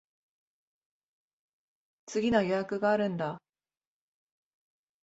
[2.07, 3.39] 次の予約があるんだ。